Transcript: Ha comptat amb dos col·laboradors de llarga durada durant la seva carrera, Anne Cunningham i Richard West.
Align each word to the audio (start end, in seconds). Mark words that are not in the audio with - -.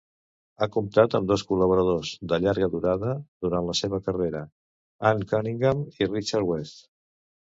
Ha 0.57 0.67
comptat 0.75 1.15
amb 1.17 1.27
dos 1.31 1.41
col·laboradors 1.49 2.13
de 2.31 2.39
llarga 2.45 2.69
durada 2.75 3.13
durant 3.47 3.67
la 3.69 3.77
seva 3.81 4.01
carrera, 4.07 4.41
Anne 5.11 5.29
Cunningham 5.35 5.83
i 6.01 6.11
Richard 6.11 6.49
West. 6.55 6.83